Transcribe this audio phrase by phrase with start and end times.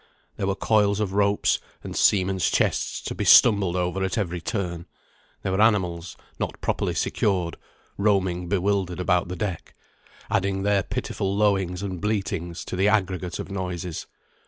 [0.35, 4.87] There were coils of ropes and seamen's chests to be stumbled over at every turn;
[5.43, 7.55] there were animals, not properly secured,
[7.99, 9.75] roaming bewildered about the deck,
[10.27, 14.07] adding their pitiful lowings and bleatings to the aggregate of noises.